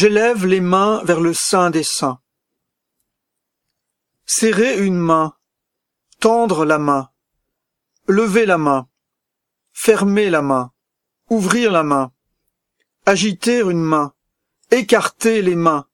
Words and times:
J'élève 0.00 0.46
les 0.46 0.60
mains 0.60 1.02
vers 1.02 1.20
le 1.20 1.34
sein 1.34 1.70
des 1.70 1.82
saints. 1.82 2.20
Serrer 4.26 4.78
une 4.78 4.96
main, 4.96 5.34
tendre 6.20 6.64
la 6.64 6.78
main, 6.78 7.10
lever 8.06 8.46
la 8.46 8.58
main, 8.58 8.86
fermer 9.72 10.30
la 10.30 10.40
main, 10.40 10.70
ouvrir 11.30 11.72
la 11.72 11.82
main, 11.82 12.12
agiter 13.06 13.58
une 13.58 13.82
main, 13.82 14.14
écarter 14.70 15.42
les 15.42 15.56
mains, 15.56 15.88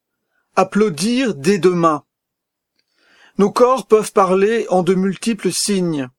applaudir 0.55 1.35
des 1.35 1.57
deux 1.57 1.75
mains. 1.75 2.05
Nos 3.39 3.53
corps 3.53 3.87
peuvent 3.87 4.13
parler 4.13 4.67
en 4.69 4.83
de 4.83 4.93
multiples 4.93 5.51
signes, 5.51 6.11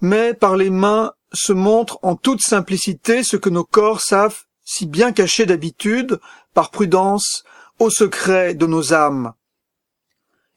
mais 0.00 0.32
par 0.32 0.56
les 0.56 0.70
mains 0.70 1.12
se 1.34 1.52
montre 1.52 1.98
en 2.00 2.16
toute 2.16 2.40
simplicité 2.40 3.22
ce 3.22 3.36
que 3.36 3.50
nos 3.50 3.64
corps 3.64 4.00
savent 4.00 4.44
si 4.64 4.86
bien 4.86 5.12
cacher 5.12 5.44
d'habitude, 5.44 6.18
par 6.54 6.70
prudence, 6.70 7.44
au 7.78 7.90
secret 7.90 8.54
de 8.54 8.66
nos 8.66 8.92
âmes. 8.94 9.34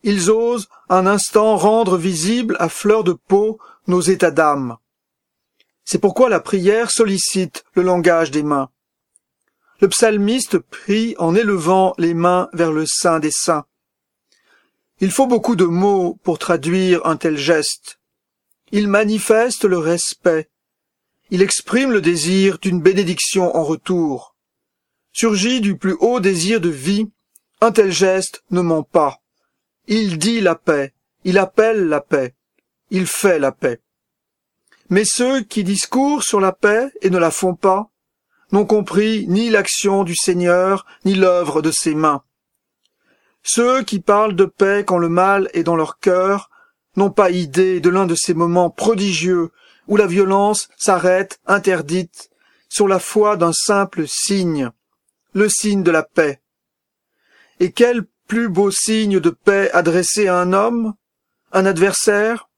Ils 0.03 0.29
osent 0.29 0.69
un 0.89 1.07
instant 1.07 1.57
rendre 1.57 1.97
visible 1.97 2.55
à 2.59 2.69
fleur 2.69 3.03
de 3.03 3.13
peau 3.13 3.59
nos 3.87 4.01
états 4.01 4.31
d'âme. 4.31 4.77
C'est 5.83 5.99
pourquoi 5.99 6.29
la 6.29 6.39
prière 6.39 6.91
sollicite 6.91 7.63
le 7.73 7.81
langage 7.81 8.31
des 8.31 8.43
mains. 8.43 8.69
Le 9.79 9.89
psalmiste 9.89 10.59
prie 10.59 11.15
en 11.17 11.35
élevant 11.35 11.93
les 11.97 12.13
mains 12.13 12.49
vers 12.53 12.71
le 12.71 12.85
sein 12.85 13.19
des 13.19 13.31
saints. 13.31 13.65
Il 14.99 15.11
faut 15.11 15.27
beaucoup 15.27 15.55
de 15.55 15.65
mots 15.65 16.17
pour 16.23 16.39
traduire 16.39 17.05
un 17.05 17.17
tel 17.17 17.37
geste. 17.37 17.99
Il 18.71 18.87
manifeste 18.87 19.63
le 19.63 19.77
respect. 19.77 20.49
Il 21.29 21.41
exprime 21.41 21.91
le 21.91 22.01
désir 22.01 22.57
d'une 22.59 22.81
bénédiction 22.81 23.55
en 23.55 23.63
retour. 23.63 24.36
Surgit 25.19 25.61
du 25.61 25.75
plus 25.75 25.95
haut 25.99 26.19
désir 26.19 26.61
de 26.61 26.69
vie, 26.69 27.09
un 27.59 27.71
tel 27.71 27.91
geste 27.91 28.43
ne 28.51 28.61
ment 28.61 28.83
pas. 28.83 29.17
Il 29.87 30.19
dit 30.19 30.41
la 30.41 30.53
paix, 30.53 30.93
il 31.23 31.39
appelle 31.39 31.87
la 31.87 32.01
paix, 32.01 32.35
il 32.91 33.07
fait 33.07 33.39
la 33.39 33.51
paix. 33.51 33.81
Mais 34.91 35.05
ceux 35.05 35.41
qui 35.41 35.63
discourent 35.63 36.21
sur 36.21 36.39
la 36.39 36.51
paix 36.51 36.91
et 37.01 37.09
ne 37.09 37.17
la 37.17 37.31
font 37.31 37.55
pas, 37.55 37.89
n'ont 38.51 38.67
compris 38.67 39.25
ni 39.27 39.49
l'action 39.49 40.03
du 40.03 40.15
Seigneur, 40.15 40.85
ni 41.03 41.15
l'œuvre 41.15 41.63
de 41.63 41.71
ses 41.71 41.95
mains. 41.95 42.21
Ceux 43.41 43.81
qui 43.81 43.99
parlent 43.99 44.35
de 44.35 44.45
paix 44.45 44.83
quand 44.85 44.99
le 44.99 45.09
mal 45.09 45.49
est 45.53 45.63
dans 45.63 45.75
leur 45.75 45.97
cœur, 45.97 46.51
n'ont 46.95 47.09
pas 47.09 47.31
idée 47.31 47.79
de 47.79 47.89
l'un 47.89 48.05
de 48.05 48.13
ces 48.13 48.35
moments 48.35 48.69
prodigieux 48.69 49.49
où 49.87 49.97
la 49.97 50.05
violence 50.05 50.69
s'arrête 50.77 51.39
interdite 51.47 52.29
sur 52.69 52.87
la 52.87 52.99
foi 52.99 53.35
d'un 53.35 53.53
simple 53.53 54.07
signe, 54.07 54.69
le 55.37 55.49
signe 55.49 55.83
de 55.83 55.91
la 55.91 56.03
paix. 56.03 56.41
Et 57.59 57.71
quel 57.71 58.05
plus 58.27 58.49
beau 58.49 58.71
signe 58.71 59.19
de 59.19 59.29
paix 59.29 59.69
adressé 59.71 60.27
à 60.27 60.39
un 60.39 60.51
homme, 60.51 60.95
un 61.51 61.65
adversaire, 61.65 62.49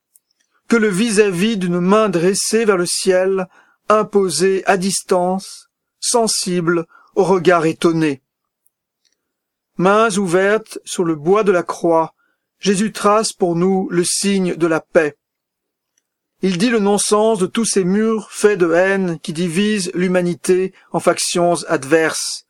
que 0.68 0.78
le 0.78 0.88
vis-à-vis 0.88 1.58
d'une 1.58 1.80
main 1.80 2.10
dressée 2.10 2.64
vers 2.66 2.78
le 2.78 2.86
ciel, 2.86 3.48
imposée 3.90 4.64
à 4.66 4.78
distance, 4.78 5.70
sensible 6.00 6.86
au 7.16 7.24
regard 7.24 7.66
étonné. 7.66 8.22
Mains 9.78 10.18
ouvertes 10.18 10.80
sur 10.86 11.04
le 11.04 11.16
bois 11.16 11.44
de 11.44 11.52
la 11.52 11.64
croix, 11.64 12.14
Jésus 12.60 12.92
trace 12.92 13.34
pour 13.34 13.56
nous 13.56 13.88
le 13.90 14.04
signe 14.04 14.56
de 14.56 14.68
la 14.68 14.80
paix. 14.80 15.18
Il 16.42 16.58
dit 16.58 16.70
le 16.70 16.80
non-sens 16.80 17.40
de 17.40 17.46
tous 17.46 17.66
ces 17.66 17.84
murs 17.84 18.32
faits 18.32 18.60
de 18.60 18.72
haine 18.72 19.20
qui 19.20 19.34
divisent 19.34 19.92
l'humanité 19.94 20.74
en 20.92 21.02
factions 21.02 21.56
adverses. 21.68 22.46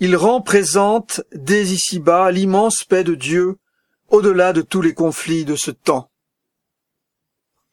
Il 0.00 0.14
rend 0.14 0.40
présente 0.40 1.22
dès 1.34 1.64
ici-bas 1.64 2.30
l'immense 2.30 2.84
paix 2.84 3.02
de 3.02 3.16
Dieu, 3.16 3.56
au-delà 4.08 4.52
de 4.52 4.62
tous 4.62 4.80
les 4.80 4.94
conflits 4.94 5.44
de 5.44 5.56
ce 5.56 5.72
temps. 5.72 6.08